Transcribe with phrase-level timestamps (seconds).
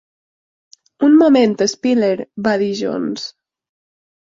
[1.07, 2.11] "Un moment, Spiller,"
[2.49, 3.31] va dir Jones.